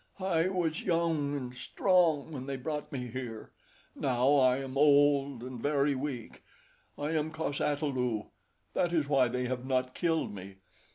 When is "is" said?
8.93-9.07